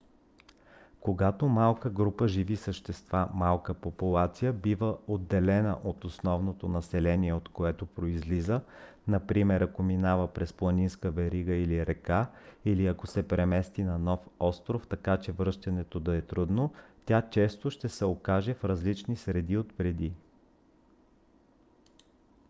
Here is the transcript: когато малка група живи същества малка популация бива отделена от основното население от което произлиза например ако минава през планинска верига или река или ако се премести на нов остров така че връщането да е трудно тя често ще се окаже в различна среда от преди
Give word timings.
когато 1.01 1.47
малка 1.47 1.89
група 1.89 2.27
живи 2.27 2.55
същества 2.55 3.29
малка 3.33 3.73
популация 3.73 4.53
бива 4.53 4.97
отделена 5.07 5.79
от 5.83 6.05
основното 6.05 6.67
население 6.67 7.33
от 7.33 7.49
което 7.49 7.85
произлиза 7.85 8.61
например 9.07 9.61
ако 9.61 9.83
минава 9.83 10.27
през 10.33 10.53
планинска 10.53 11.11
верига 11.11 11.55
или 11.55 11.85
река 11.85 12.31
или 12.65 12.87
ако 12.87 13.07
се 13.07 13.27
премести 13.27 13.83
на 13.83 13.99
нов 13.99 14.19
остров 14.39 14.87
така 14.87 15.17
че 15.17 15.31
връщането 15.31 15.99
да 15.99 16.15
е 16.15 16.21
трудно 16.21 16.73
тя 17.05 17.29
често 17.29 17.69
ще 17.69 17.89
се 17.89 18.05
окаже 18.05 18.53
в 18.53 18.63
различна 18.63 19.15
среда 19.15 19.59
от 19.59 19.77
преди 19.77 20.13